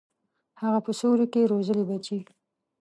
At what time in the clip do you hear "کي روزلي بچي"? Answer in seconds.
1.33-2.19